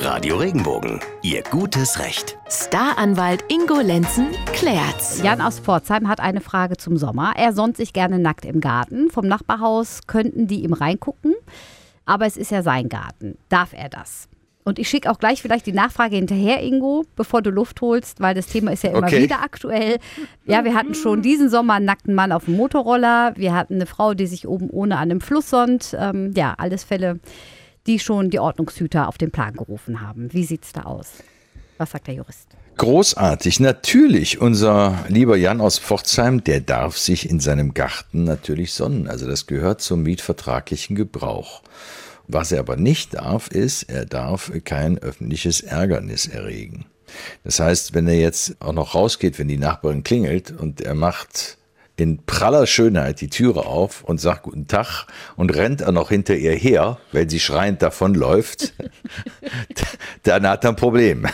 [0.00, 2.38] Radio Regenbogen, Ihr gutes Recht.
[2.48, 5.20] Staranwalt Ingo Lenzen klärt's.
[5.22, 7.32] Jan aus Pforzheim hat eine Frage zum Sommer.
[7.36, 9.10] Er sonnt sich gerne nackt im Garten.
[9.10, 11.34] Vom Nachbarhaus könnten die ihm reingucken.
[12.06, 13.36] Aber es ist ja sein Garten.
[13.48, 14.28] Darf er das?
[14.64, 18.34] Und ich schicke auch gleich vielleicht die Nachfrage hinterher, Ingo, bevor du Luft holst, weil
[18.34, 19.22] das Thema ist ja immer Okay.
[19.22, 19.98] wieder aktuell.
[20.44, 23.32] Ja, wir hatten schon diesen Sommer einen nackten Mann auf dem Motorroller.
[23.36, 25.96] Wir hatten eine Frau, die sich oben ohne an einem Fluss sonnt.
[25.98, 27.18] Ähm, ja, alles Fälle,
[27.86, 30.32] die schon die Ordnungshüter auf den Plan gerufen haben.
[30.32, 31.12] Wie sieht's da aus?
[31.78, 32.48] Was sagt der Jurist?
[32.76, 33.60] Großartig.
[33.60, 39.08] Natürlich, unser lieber Jan aus Pforzheim, der darf sich in seinem Garten natürlich sonnen.
[39.08, 41.62] Also das gehört zum mietvertraglichen Gebrauch.
[42.28, 46.86] Was er aber nicht darf, ist, er darf kein öffentliches Ärgernis erregen.
[47.42, 51.58] Das heißt, wenn er jetzt auch noch rausgeht, wenn die Nachbarin klingelt und er macht
[51.98, 55.06] in praller Schönheit die Türe auf und sagt Guten Tag
[55.36, 58.72] und rennt er noch hinter ihr her, weil sie schreiend davonläuft,
[60.22, 61.26] dann hat er ein Problem.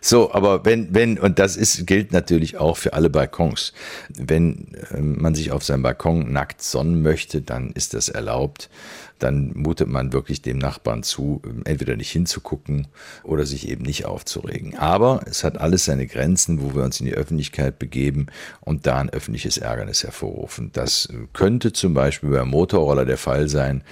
[0.00, 3.72] So, aber wenn, wenn, und das ist, gilt natürlich auch für alle Balkons.
[4.08, 8.70] Wenn ähm, man sich auf seinem Balkon nackt sonnen möchte, dann ist das erlaubt.
[9.18, 12.88] Dann mutet man wirklich dem Nachbarn zu, ähm, entweder nicht hinzugucken
[13.22, 14.76] oder sich eben nicht aufzuregen.
[14.76, 18.26] Aber es hat alles seine Grenzen, wo wir uns in die Öffentlichkeit begeben
[18.60, 20.70] und da ein öffentliches Ärgernis hervorrufen.
[20.72, 23.82] Das äh, könnte zum Beispiel beim Motorroller der Fall sein,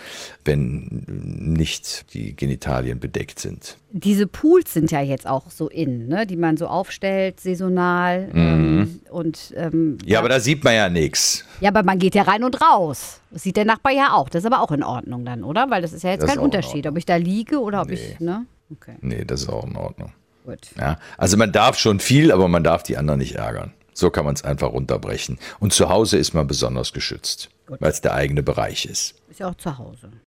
[0.45, 3.79] wenn nicht die Genitalien bedeckt sind.
[3.97, 6.27] Diese Pools sind ja jetzt auch so in, ne?
[6.27, 8.29] die man so aufstellt, saisonal.
[8.35, 9.99] Ähm, und, ähm, Mhm.
[10.05, 11.45] Ja, aber da sieht man ja nichts.
[11.61, 13.21] ja, aber man geht ja rein und raus.
[13.31, 14.29] Das sieht der Nachbar ja auch.
[14.29, 15.71] Das ist aber auch in Ordnung dann, oder?
[15.71, 18.19] Weil das ist ja jetzt Das kein Unterschied, ob ich da liege oder ob ich,
[18.19, 18.47] ne?
[18.73, 20.13] Okay, Nee, das ist auch in Ordnung.
[20.45, 20.59] gut.
[20.77, 23.73] Ja, also man darf schon viel, aber man darf die anderen nicht ärgern.
[23.93, 25.39] So kann man es einfach runterbrechen.
[25.61, 29.15] Und zu Hause ist man besonders geschützt, weil es der eigene Bereich ist.
[29.31, 30.11] Ist ja auch zu Hause.